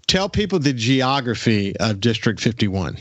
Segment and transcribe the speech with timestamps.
[0.07, 2.97] tell people the geography of District 51.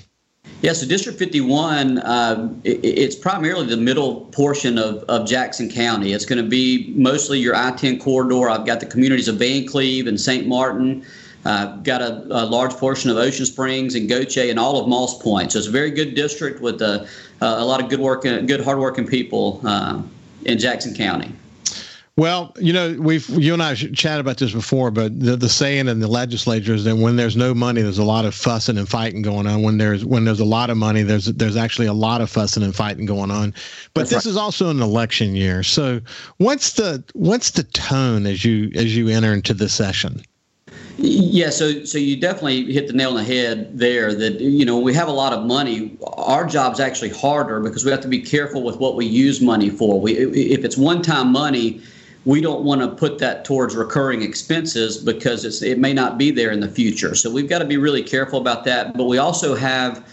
[0.63, 6.13] Yeah, so District 51, uh, it, it's primarily the middle portion of, of Jackson County.
[6.13, 8.49] It's going to be mostly your I 10 corridor.
[8.49, 10.47] I've got the communities of Vancleave and St.
[10.47, 11.05] Martin.
[11.45, 15.23] Uh, got a, a, large portion of Ocean Springs and Gautier and all of Moss
[15.23, 15.53] Point.
[15.53, 17.07] So it's a very good district with a,
[17.41, 20.03] a lot of good work, good hardworking people uh,
[20.45, 21.33] in Jackson County.
[22.19, 25.87] Well, you know, we've you and I chatted about this before, but the, the saying
[25.87, 28.89] in the legislature is that when there's no money, there's a lot of fussing and
[28.89, 29.61] fighting going on.
[29.61, 32.63] When there's when there's a lot of money, there's there's actually a lot of fussing
[32.63, 33.53] and fighting going on.
[33.93, 34.31] But That's this right.
[34.31, 35.63] is also an election year.
[35.63, 36.01] So
[36.39, 40.23] what's the what's the tone as you as you enter into the session?
[40.97, 44.15] Yeah, so so you definitely hit the nail on the head there.
[44.15, 45.99] That you know we have a lot of money.
[46.15, 49.69] Our job's actually harder because we have to be careful with what we use money
[49.69, 50.01] for.
[50.01, 51.83] We if it's one time money
[52.27, 56.51] we don't want to put that towards recurring expenses because it may not be there
[56.51, 57.15] in the future.
[57.15, 58.97] So we've got to be really careful about that.
[58.97, 60.05] But we also have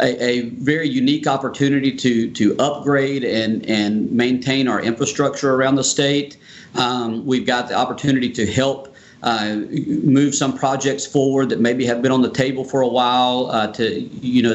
[0.00, 5.84] a, a, very unique opportunity to to upgrade and and maintain our infrastructure around the
[5.84, 6.36] state.
[6.74, 8.91] Um, we've got the opportunity to help
[9.22, 9.54] uh,
[10.02, 13.48] move some projects forward that maybe have been on the table for a while.
[13.50, 14.54] Uh, to you know,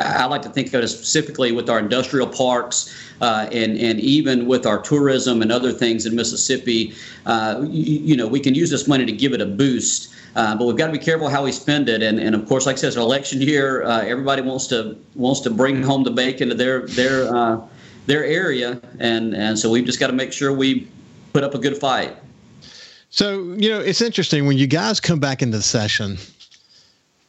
[0.00, 4.46] I like to think of it specifically with our industrial parks uh, and and even
[4.46, 6.94] with our tourism and other things in Mississippi.
[7.26, 10.12] Uh, you, you, know, we can use this money to give it a boost.
[10.36, 12.66] Uh, but we've got to be careful how we spend it, and, and of course,
[12.66, 13.84] like I said, it's an election year.
[13.84, 17.60] Uh, everybody wants to wants to bring home the bacon to their their
[18.06, 20.88] their area, and and so we've just got to make sure we
[21.32, 22.16] put up a good fight.
[23.14, 26.18] So you know, it's interesting when you guys come back into the session.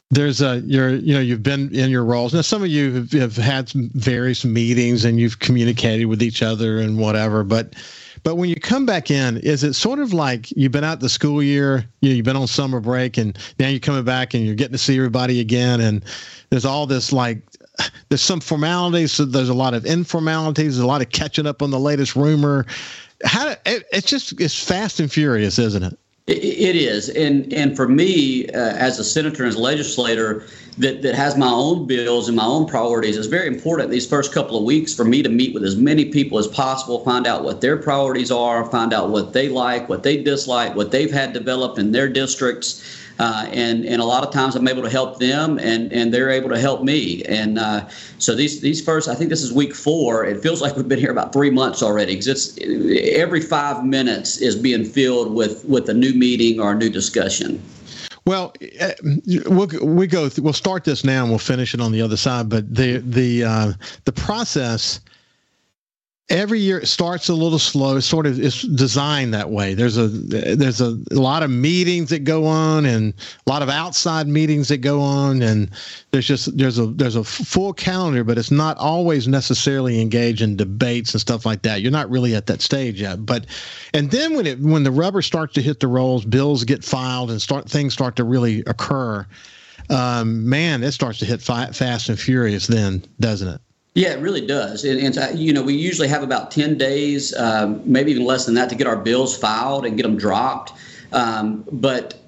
[0.09, 2.41] There's a you're you know you've been in your roles now.
[2.41, 6.97] Some of you have, have had various meetings and you've communicated with each other and
[6.97, 7.43] whatever.
[7.43, 7.75] But
[8.23, 11.09] but when you come back in, is it sort of like you've been out the
[11.09, 14.43] school year, you know, you've been on summer break, and now you're coming back and
[14.43, 16.03] you're getting to see everybody again, and
[16.49, 17.43] there's all this like
[18.09, 21.61] there's some formalities, so there's a lot of informalities, there's a lot of catching up
[21.61, 22.65] on the latest rumor
[23.23, 25.97] how it, it's just it's fast and furious, isn't it?
[26.27, 30.43] It is, and and for me, uh, as a senator and as a legislator
[30.79, 34.33] that, that has my own bills and my own priorities, it's very important these first
[34.33, 37.43] couple of weeks for me to meet with as many people as possible, find out
[37.43, 41.31] what their priorities are, find out what they like, what they dislike, what they've had
[41.31, 42.83] developed in their districts,
[43.19, 46.29] uh, and and a lot of times I'm able to help them, and and they're
[46.29, 47.23] able to help me.
[47.23, 47.87] And uh,
[48.19, 50.25] so these these first, I think this is week four.
[50.25, 52.57] It feels like we've been here about three months already because it's
[53.15, 57.61] every five minutes is being filled with with a new meeting or a new discussion.
[58.25, 58.91] Well, uh,
[59.45, 60.29] we'll we go.
[60.39, 62.49] We'll start this now and we'll finish it on the other side.
[62.49, 63.73] But the the uh,
[64.05, 64.99] the process
[66.29, 67.97] every year it starts a little slow.
[67.97, 69.73] It's sort of it's designed that way.
[69.75, 73.13] There's a there's a, a, lot of meetings that go on and
[73.45, 75.69] a lot of outside meetings that go on and
[76.11, 80.55] there's just there's a there's a full calendar, but it's not always necessarily engaged in
[80.55, 81.81] debates and stuff like that.
[81.81, 83.25] You're not really at that stage yet.
[83.25, 83.45] But
[83.93, 87.29] and then when it when the rubber starts to hit the rolls, bills get filed
[87.29, 89.25] and start things start to really occur.
[89.91, 93.61] Um, man, it starts to hit fi- fast and furious then, doesn't it?
[93.95, 94.83] Yeah, it really does.
[94.83, 98.55] And, and, you know, we usually have about 10 days, um, maybe even less than
[98.55, 100.73] that, to get our bills filed and get them dropped.
[101.13, 102.19] Um, but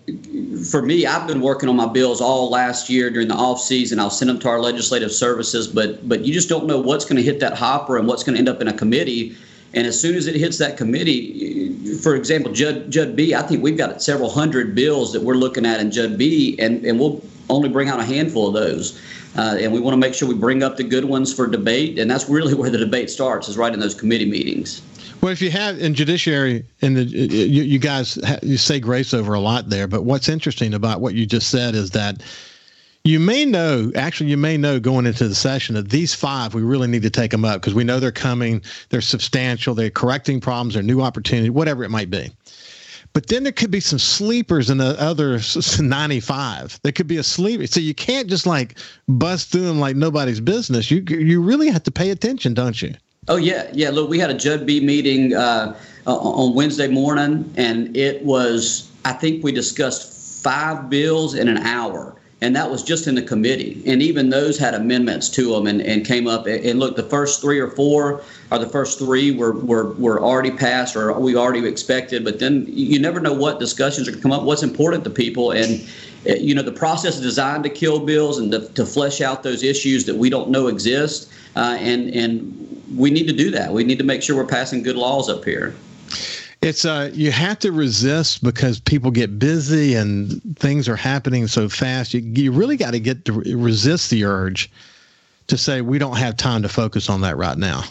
[0.71, 3.99] for me, I've been working on my bills all last year during the off season.
[3.99, 7.17] I'll send them to our legislative services, but but you just don't know what's going
[7.17, 9.35] to hit that hopper and what's going to end up in a committee
[9.73, 13.61] And as soon as it hits that committee, for example, Judd, Judd B, I think
[13.61, 17.21] we've got several hundred bills that we're looking at in Judd B, and, and we'll
[17.49, 18.99] only bring out a handful of those.
[19.37, 21.99] Uh, and we want to make sure we bring up the good ones for debate.
[21.99, 24.81] And that's really where the debate starts, is right in those committee meetings.
[25.21, 29.39] Well, if you have in judiciary, and you, you guys you say grace over a
[29.39, 32.21] lot there, but what's interesting about what you just said is that
[33.03, 36.61] you may know, actually, you may know going into the session that these five, we
[36.61, 40.41] really need to take them up because we know they're coming, they're substantial, they're correcting
[40.41, 42.29] problems, they're new opportunity, whatever it might be.
[43.13, 45.39] But then there could be some sleepers in the other
[45.79, 46.79] 95.
[46.83, 47.67] There could be a sleeper.
[47.67, 48.77] So you can't just like
[49.07, 50.91] bust through them like nobody's business.
[50.91, 52.93] You you really have to pay attention, don't you?
[53.27, 53.89] Oh yeah, yeah.
[53.89, 55.75] Look, we had a Judd B meeting uh,
[56.05, 62.16] on Wednesday morning, and it was I think we discussed five bills in an hour
[62.39, 63.81] and that was just in the committee.
[63.87, 66.45] And even those had amendments to them and, and came up.
[66.45, 70.51] And look, the first three or four or the first three were, were, were already
[70.51, 72.23] passed or we already expected.
[72.23, 75.09] But then you never know what discussions are going to come up, what's important to
[75.09, 75.49] people.
[75.51, 75.83] And,
[76.27, 79.41] eh, you know, the process is designed to kill bills and to, to flesh out
[79.41, 81.31] those issues that we don't know exist.
[81.55, 83.73] Uh, and, and we need to do that.
[83.73, 85.75] We need to make sure we're passing good laws up here
[86.67, 91.69] it's uh you have to resist because people get busy and things are happening so
[91.69, 92.13] fast.
[92.13, 94.69] You you really got to get to resist the urge
[95.47, 97.83] to say we don't have time to focus on that right now.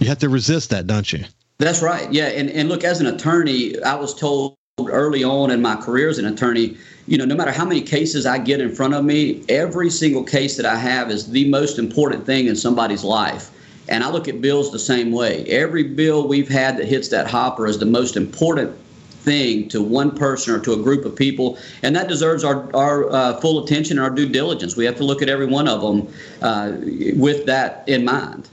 [0.00, 1.24] You have to resist that don't you?
[1.58, 2.12] That's right.
[2.12, 2.26] Yeah.
[2.26, 4.56] And and look as an attorney i was told
[4.86, 6.76] early on in my career as an attorney
[7.06, 10.22] you know no matter how many cases i get in front of me every single
[10.22, 13.50] case that i have is the most important thing in somebody's life
[13.88, 15.44] and I look at bills the same way.
[15.46, 18.76] Every bill we've had that hits that hopper is the most important
[19.22, 23.10] thing to one person or to a group of people, and that deserves our, our
[23.12, 24.76] uh, full attention and our due diligence.
[24.76, 26.72] We have to look at every one of them uh,
[27.16, 28.48] with that in mind.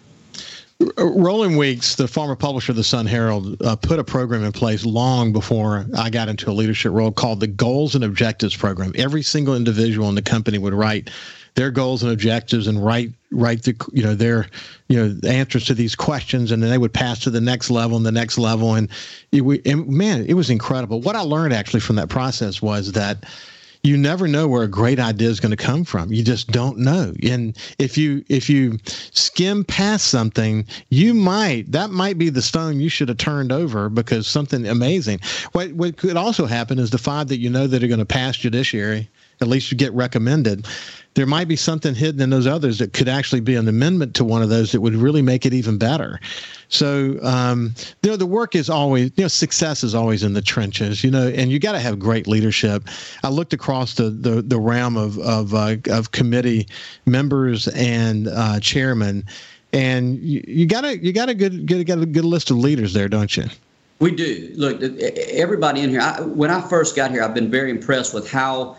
[0.97, 4.83] Roland Weeks, the former publisher of the Sun Herald, uh, put a program in place
[4.83, 8.91] long before I got into a leadership role called the Goals and Objectives Program.
[8.95, 11.09] Every single individual in the company would write
[11.55, 14.47] their goals and objectives and write write the you know their
[14.89, 17.95] you know answers to these questions and then they would pass to the next level
[17.95, 18.89] and the next level and,
[19.31, 23.25] it, and man it was incredible what i learned actually from that process was that
[23.85, 26.11] you never know where a great idea is going to come from.
[26.11, 27.13] You just don't know.
[27.23, 32.79] And if you if you skim past something you might that might be the stone
[32.79, 35.19] you should have turned over because something amazing.
[35.51, 38.05] What what could also happen is the five that you know that are going to
[38.05, 39.09] pass judiciary
[39.41, 40.65] at least you get recommended
[41.15, 44.23] there might be something hidden in those others that could actually be an amendment to
[44.23, 46.19] one of those that would really make it even better.
[46.67, 47.73] So, um,
[48.03, 51.11] you know, the work is always, you know, success is always in the trenches, you
[51.11, 52.83] know, and you got to have great leadership.
[53.23, 56.67] I looked across the the, the realm of of, uh, of committee
[57.05, 59.25] members and uh, chairmen,
[59.71, 62.93] and you, got to you got to good get, get a good list of leaders
[62.93, 63.45] there, don't you?
[63.99, 64.51] We do.
[64.55, 66.01] Look, everybody in here.
[66.01, 68.75] I, when I first got here, I've been very impressed with how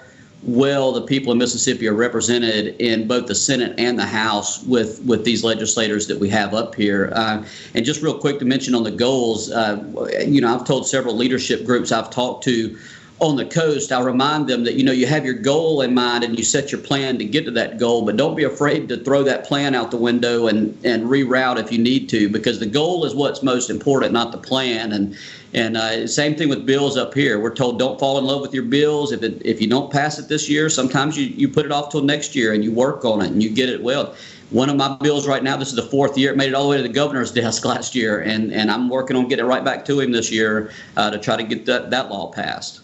[0.47, 5.03] well the people in Mississippi are represented in both the Senate and the House with
[5.05, 7.13] with these legislators that we have up here.
[7.15, 7.45] Uh,
[7.75, 9.83] and just real quick to mention on the goals, uh,
[10.27, 12.79] you know, I've told several leadership groups I've talked to
[13.19, 16.23] on the coast, I remind them that you know you have your goal in mind
[16.23, 18.99] and you set your plan to get to that goal, but don't be afraid to
[18.99, 22.67] throw that plan out the window and and reroute if you need to, because the
[22.67, 24.93] goal is what's most important, not the plan.
[24.93, 25.17] And
[25.55, 27.41] and uh, same thing with bills up here.
[27.41, 29.13] We're told don't fall in love with your bills.
[29.13, 31.91] If it, if you don't pass it this year, sometimes you you put it off
[31.91, 34.15] till next year and you work on it and you get it well.
[34.51, 36.65] One of my bills right now, this is the fourth year, it made it all
[36.65, 39.49] the way to the governor's desk last year, and and I'm working on getting it
[39.49, 42.83] right back to him this year uh, to try to get that that law passed.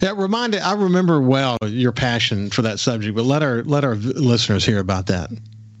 [0.00, 0.60] Yeah, reminded.
[0.60, 4.78] I remember well your passion for that subject, but let our let our listeners hear
[4.78, 5.30] about that.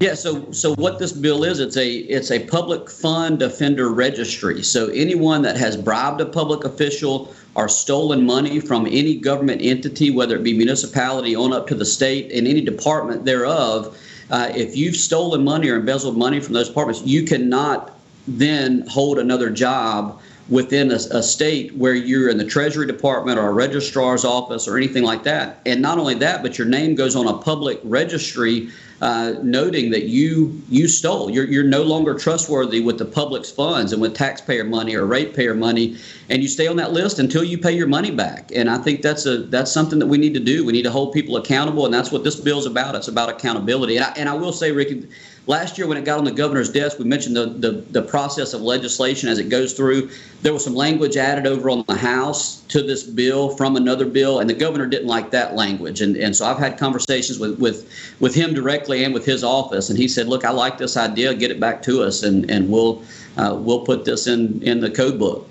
[0.00, 4.62] Yeah, so so what this bill is, it's a it's a public fund offender registry.
[4.62, 10.10] So anyone that has bribed a public official or stolen money from any government entity,
[10.10, 13.98] whether it be municipality on up to the state and any department thereof,
[14.30, 19.18] uh, if you've stolen money or embezzled money from those departments, you cannot then hold
[19.18, 24.24] another job within a, a, state where you're in the Treasury Department or a registrar's
[24.24, 25.60] office or anything like that.
[25.66, 30.04] And not only that, but your name goes on a public registry uh, noting that
[30.04, 31.30] you you stole.
[31.30, 35.54] You're, you're no longer trustworthy with the public's funds and with taxpayer money or ratepayer
[35.54, 35.96] money,
[36.28, 38.50] and you stay on that list until you pay your money back.
[38.52, 40.64] And I think that's a that's something that we need to do.
[40.64, 42.96] We need to hold people accountable, and that's what this bill's about.
[42.96, 43.96] It's about accountability.
[43.98, 45.06] And I, and I will say, Ricky
[45.48, 48.52] last year when it got on the governor's desk, we mentioned the, the, the process
[48.52, 50.10] of legislation as it goes through.
[50.42, 54.38] There was some language added over on the House to this bill from another bill,
[54.38, 56.02] and the governor didn't like that language.
[56.02, 57.90] And, and so I've had conversations with, with,
[58.20, 61.34] with him directly and with his office, and he said, "Look, I like this idea.
[61.34, 63.02] Get it back to us, and, and we'll
[63.38, 65.48] uh, we'll put this in in the code book."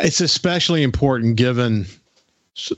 [0.00, 1.86] It's especially important given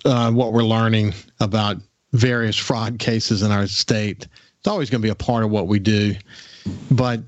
[0.04, 1.78] uh, what we're learning about
[2.12, 4.28] various fraud cases in our state.
[4.68, 6.14] Always going to be a part of what we do.
[6.90, 7.20] But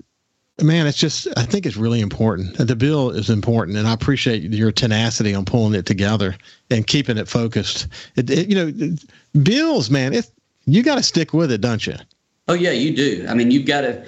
[0.62, 2.58] man, it's just, I think it's really important.
[2.58, 6.36] The bill is important, and I appreciate your tenacity on pulling it together
[6.70, 7.88] and keeping it focused.
[8.16, 8.96] It, it, you know,
[9.42, 10.30] bills, man, it,
[10.66, 11.94] you got to stick with it, don't you?
[12.46, 13.26] Oh yeah, you do.
[13.28, 14.04] I mean, you've got to,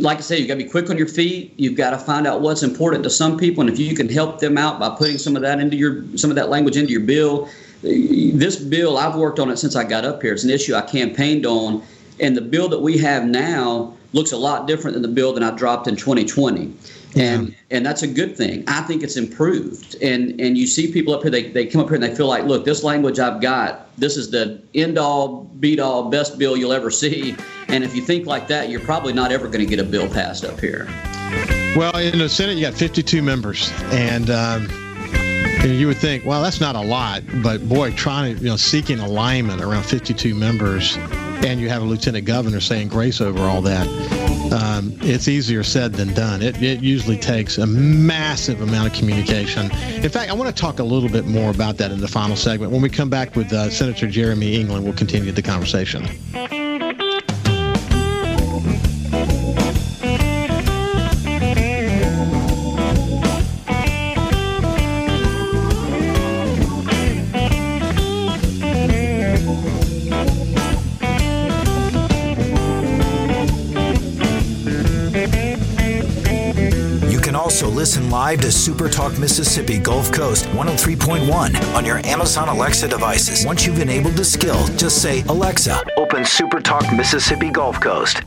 [0.00, 1.54] like I say, you've got to be quick on your feet.
[1.56, 4.38] You've got to find out what's important to some people, and if you can help
[4.38, 7.00] them out by putting some of that into your, some of that language into your
[7.00, 7.48] bill.
[7.82, 10.32] This bill, I've worked on it since I got up here.
[10.32, 11.82] It's an issue I campaigned on,
[12.20, 15.42] and the bill that we have now looks a lot different than the bill that
[15.42, 16.72] I dropped in 2020
[17.16, 18.62] and and that's a good thing.
[18.68, 19.96] I think it's improved.
[20.02, 22.26] And and you see people up here, they, they come up here and they feel
[22.26, 26.56] like, look, this language I've got, this is the end all, beat all, best bill
[26.56, 27.34] you'll ever see.
[27.68, 30.08] And if you think like that, you're probably not ever going to get a bill
[30.08, 30.86] passed up here.
[31.76, 34.30] Well, in the Senate, you got 52 members, and.
[34.30, 34.68] Um,
[35.58, 38.56] and you would think, well, that's not a lot, but boy, trying to, you know,
[38.56, 40.96] seeking alignment around 52 members,
[41.44, 43.86] and you have a lieutenant governor saying grace over all that
[44.52, 46.42] um, it's easier said than done.
[46.42, 49.70] It, it usually takes a massive amount of communication.
[50.02, 52.36] In fact, I want to talk a little bit more about that in the final
[52.36, 52.72] segment.
[52.72, 56.06] When we come back with uh, Senator Jeremy England, we'll continue the conversation.
[78.06, 83.44] Listen live to Super Talk Mississippi Gulf Coast 103.1 on your Amazon Alexa devices.
[83.44, 88.22] Once you've enabled the skill, just say, Alexa, open Super Talk Mississippi Gulf Coast.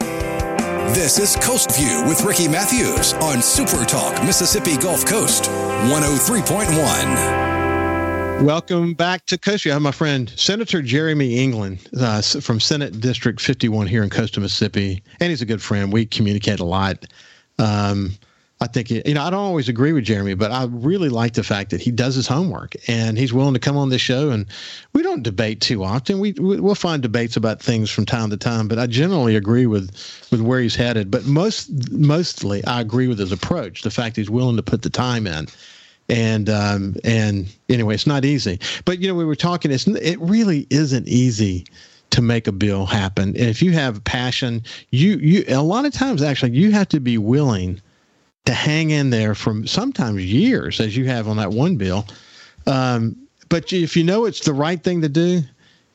[0.00, 8.44] This is Coast View with Ricky Mathews on Super Talk Mississippi Gulf Coast 103.1.
[8.44, 9.70] Welcome back to Coast View.
[9.70, 14.42] I have my friend Senator Jeremy England uh, from Senate District 51 here in Coastal
[14.42, 15.92] Mississippi, and he's a good friend.
[15.92, 17.06] We communicate a lot.
[17.60, 18.18] Um,
[18.60, 21.44] I think you know I don't always agree with Jeremy, but I really like the
[21.44, 24.30] fact that he does his homework and he's willing to come on this show.
[24.30, 24.46] And
[24.92, 26.18] we don't debate too often.
[26.18, 29.90] We we'll find debates about things from time to time, but I generally agree with
[30.32, 31.08] with where he's headed.
[31.08, 33.82] But most mostly, I agree with his approach.
[33.82, 35.46] The fact he's willing to put the time in.
[36.08, 38.58] And um, and anyway, it's not easy.
[38.84, 39.70] But you know, we were talking.
[39.70, 41.64] It's it really isn't easy
[42.10, 43.28] to make a bill happen.
[43.28, 46.98] And if you have passion, you you a lot of times actually you have to
[46.98, 47.80] be willing
[48.48, 52.06] to hang in there for sometimes years, as you have on that one bill.
[52.66, 53.14] Um,
[53.50, 55.42] but if you know it's the right thing to do,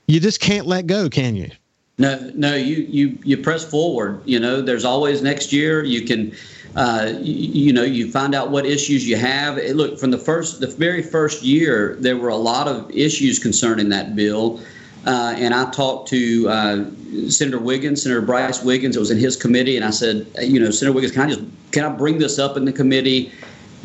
[0.06, 1.50] you just can't let go, can you?
[1.98, 4.22] No, no, you you you press forward.
[4.26, 5.84] You know, there's always next year.
[5.84, 6.32] You can,
[6.76, 9.58] uh, you, you, know, you find out what issues you have.
[9.58, 13.90] Look, from the first, the very first year, there were a lot of issues concerning
[13.90, 14.62] that bill.
[15.08, 16.86] Uh, and I talked to uh,
[17.30, 18.96] Senator Wiggins, Senator Brice Wiggins.
[18.96, 21.42] It was in his committee, and I said, you know, Senator Wiggins, can I just
[21.74, 23.34] can I bring this up in the committee,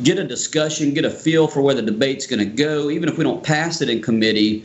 [0.05, 3.19] get a discussion, get a feel for where the debate's going to go, even if
[3.19, 4.65] we don't pass it in committee.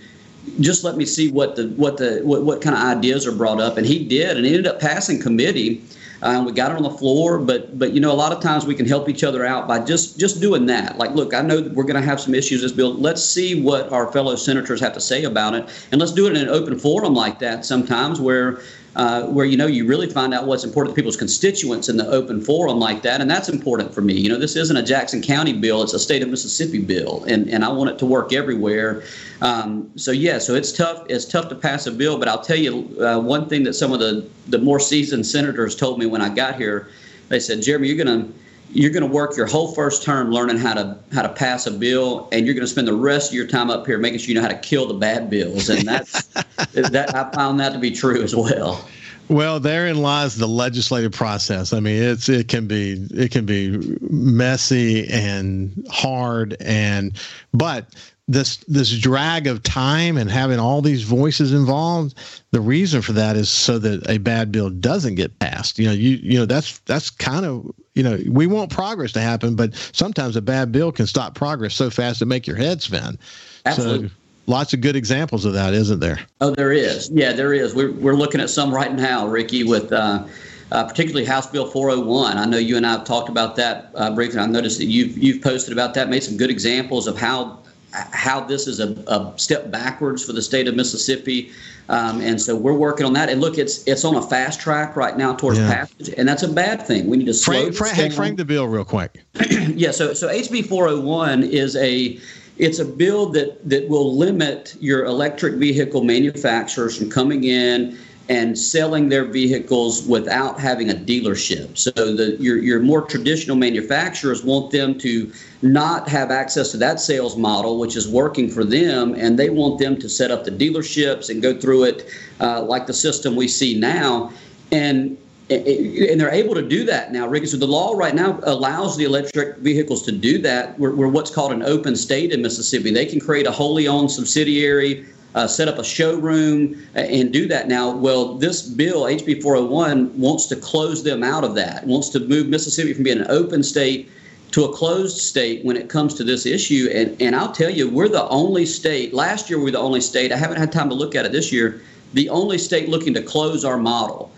[0.59, 3.61] Just let me see what the what the what, what kind of ideas are brought
[3.61, 5.81] up, and he did, and he ended up passing committee.
[6.21, 8.65] Uh, we got it on the floor, but but you know a lot of times
[8.65, 10.97] we can help each other out by just just doing that.
[10.97, 12.93] Like, look, I know we're going to have some issues this bill.
[12.93, 16.35] Let's see what our fellow senators have to say about it, and let's do it
[16.35, 17.63] in an open forum like that.
[17.63, 18.59] Sometimes where
[18.95, 22.07] uh, where you know you really find out what's important to people's constituents in the
[22.07, 24.13] open forum like that, and that's important for me.
[24.13, 27.49] You know, this isn't a Jackson County bill; it's a state of Mississippi bill, and
[27.49, 29.03] and I want it to work everywhere.
[29.41, 31.05] Um, so yeah, so it's tough.
[31.09, 33.91] It's tough to pass a bill, but I'll tell you uh, one thing that some
[33.91, 36.89] of the the more seasoned senators told me when I got here.
[37.29, 38.27] They said, Jeremy, you're gonna
[38.73, 41.71] you're going to work your whole first term learning how to how to pass a
[41.71, 44.29] bill, and you're going to spend the rest of your time up here making sure
[44.29, 45.69] you know how to kill the bad bills.
[45.69, 46.23] And that's
[46.73, 48.87] that I found that to be true as well.
[49.29, 51.71] Well, therein lies the legislative process.
[51.71, 57.17] I mean, it's it can be it can be messy and hard and
[57.53, 57.87] but
[58.27, 62.17] this this drag of time and having all these voices involved
[62.51, 65.91] the reason for that is so that a bad bill doesn't get passed you know
[65.91, 69.75] you you know that's that's kind of you know we want progress to happen but
[69.91, 73.19] sometimes a bad bill can stop progress so fast to make your head spin
[73.65, 74.07] Absolutely.
[74.07, 74.13] so
[74.45, 76.19] lots of good examples of that, isn't there?
[76.41, 77.09] Oh, there is.
[77.11, 77.73] Yeah, there is.
[77.73, 80.25] We're, we're looking at some right now, Ricky, with uh,
[80.71, 82.37] uh, particularly House Bill 401.
[82.37, 84.39] I know you and I have talked about that uh, briefly.
[84.39, 87.59] I noticed that you've you've posted about that, made some good examples of how
[87.93, 91.51] how this is a, a step backwards for the state of Mississippi.
[91.89, 93.29] Um, and so we're working on that.
[93.29, 95.73] And look, it's it's on a fast track right now towards yeah.
[95.73, 97.07] passage, and that's a bad thing.
[97.07, 99.21] We need to slow frame, frame, hey, frame the bill real quick.
[99.49, 99.91] yeah.
[99.91, 102.19] So so HB 401 is a
[102.57, 107.97] it's a bill that that will limit your electric vehicle manufacturers from coming in
[108.29, 111.77] and selling their vehicles without having a dealership.
[111.77, 116.99] So the your your more traditional manufacturers want them to not have access to that
[116.99, 120.51] sales model, which is working for them, and they want them to set up the
[120.51, 122.07] dealerships and go through it
[122.39, 124.31] uh, like the system we see now.
[124.71, 125.17] And
[125.49, 127.45] and they're able to do that now, Ricky.
[127.47, 130.79] So the law right now allows the electric vehicles to do that.
[130.79, 132.91] We're, we're what's called an open state in Mississippi.
[132.91, 137.67] They can create a wholly owned subsidiary uh, set up a showroom and do that
[137.67, 137.91] now.
[137.91, 142.47] Well, this bill, HB 401, wants to close them out of that, wants to move
[142.47, 144.09] Mississippi from being an open state
[144.51, 146.87] to a closed state when it comes to this issue.
[146.93, 150.01] And, and I'll tell you, we're the only state, last year we were the only
[150.01, 151.81] state, I haven't had time to look at it this year,
[152.13, 154.31] the only state looking to close our model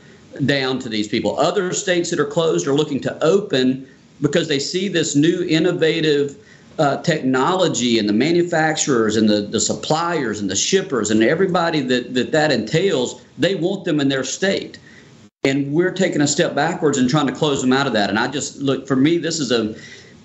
[0.45, 1.37] down to these people.
[1.37, 3.87] Other states that are closed are looking to open
[4.21, 6.37] because they see this new innovative
[6.77, 12.13] uh, technology and the manufacturers and the, the suppliers and the shippers and everybody that,
[12.13, 14.77] that that entails, they want them in their state.
[15.43, 18.09] And we're taking a step backwards and trying to close them out of that.
[18.09, 19.75] And I just look for me, this is a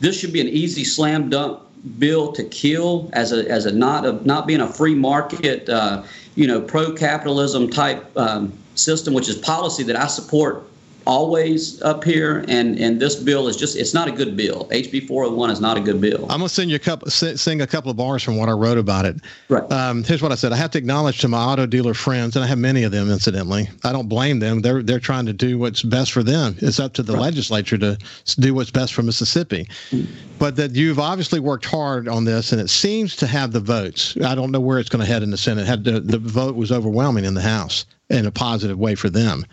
[0.00, 1.61] this should be an easy slam dunk
[1.99, 6.02] bill to kill as a as a not of not being a free market, uh,
[6.37, 10.64] you know, pro capitalism type um, system, which is policy that I support
[11.11, 14.69] always up here, and and this bill is just it's not a good bill.
[14.71, 16.23] HB 401 is not a good bill.
[16.31, 18.79] I'm gonna send you a couple sing a couple of bars from what I wrote
[18.79, 19.17] about it.
[19.49, 19.71] Right.
[19.73, 20.52] Um, here's what I said.
[20.52, 23.11] I have to acknowledge to my auto dealer friends, and I have many of them.
[23.11, 24.61] Incidentally, I don't blame them.
[24.61, 26.55] They're they're trying to do what's best for them.
[26.59, 27.23] It's up to the right.
[27.23, 27.99] legislature to
[28.38, 29.67] do what's best for Mississippi.
[29.90, 30.12] Mm-hmm.
[30.38, 34.17] But that you've obviously worked hard on this, and it seems to have the votes.
[34.25, 35.67] I don't know where it's going to head in the Senate.
[35.67, 39.45] Had the, the vote was overwhelming in the House in a positive way for them.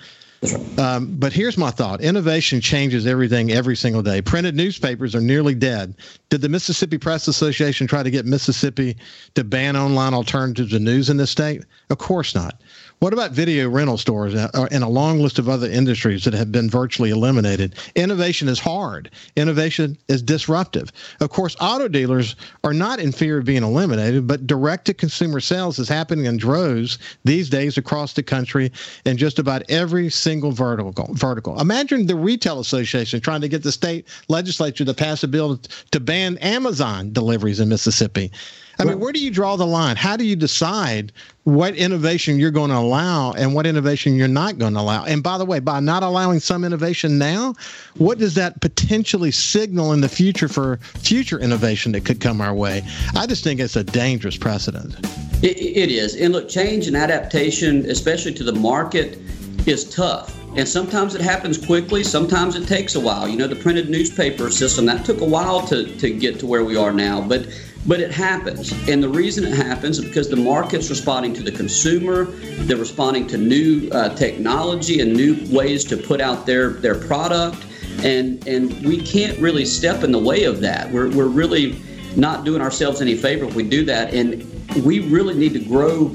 [0.77, 4.21] Um, but here's my thought innovation changes everything every single day.
[4.21, 5.95] Printed newspapers are nearly dead.
[6.29, 8.97] Did the Mississippi Press Association try to get Mississippi
[9.33, 11.63] to ban online alternatives to news in this state?
[11.89, 12.61] Of course not.
[12.99, 16.51] What about video rental stores uh, and a long list of other industries that have
[16.51, 17.75] been virtually eliminated?
[17.93, 19.11] Innovation is hard.
[19.35, 20.91] Innovation is disruptive.
[21.19, 25.39] Of course, auto dealers are not in fear of being eliminated, but direct to consumer
[25.39, 28.71] sales is happening in droves these days across the country
[29.05, 31.07] in just about every single vertical.
[31.13, 31.57] Vertical.
[31.57, 35.57] Imagine the retail association trying to get the state legislature to pass a bill
[35.91, 38.29] to ban Amazon deliveries in Mississippi.
[38.77, 39.95] I mean, where do you draw the line?
[39.95, 41.13] How do you decide
[41.45, 45.05] what innovation you're going to allow and what innovation you're not going to allow?
[45.05, 47.55] And by the way, by not allowing some innovation now,
[47.95, 52.53] what does that potentially signal in the future for future innovation that could come our
[52.53, 52.83] way?
[53.15, 54.93] I just think it's a dangerous precedent.
[55.41, 56.15] it, it is.
[56.15, 59.17] And look, change and adaptation, especially to the market,
[59.67, 60.35] is tough.
[60.55, 63.27] And sometimes it happens quickly, sometimes it takes a while.
[63.27, 66.63] You know, the printed newspaper system, that took a while to, to get to where
[66.63, 67.21] we are now.
[67.21, 67.47] But
[67.85, 68.73] but it happens.
[68.89, 72.25] And the reason it happens is because the market's responding to the consumer,
[72.65, 77.65] they're responding to new uh, technology and new ways to put out their, their product.
[78.03, 80.91] And, and we can't really step in the way of that.
[80.91, 81.81] We're, we're really
[82.17, 84.13] not doing ourselves any favor if we do that.
[84.13, 84.43] And
[84.83, 86.13] we really need to grow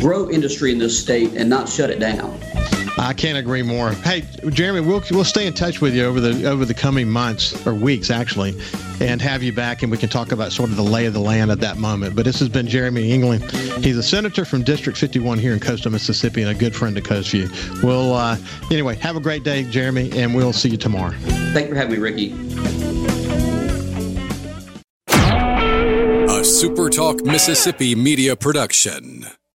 [0.00, 2.38] grow industry in this state and not shut it down.
[2.98, 3.92] I can't agree more.
[3.92, 7.66] Hey, Jeremy, we'll we'll stay in touch with you over the over the coming months
[7.66, 8.58] or weeks, actually,
[9.00, 11.20] and have you back, and we can talk about sort of the lay of the
[11.20, 12.16] land at that moment.
[12.16, 13.44] But this has been Jeremy England.
[13.84, 17.04] He's a senator from District 51 here in coastal Mississippi, and a good friend of
[17.04, 17.82] Coastview.
[17.82, 18.38] Well, uh,
[18.70, 21.14] anyway, have a great day, Jeremy, and we'll see you tomorrow.
[21.52, 22.32] Thank you for having me, Ricky.
[26.28, 29.26] A SuperTalk Mississippi media production.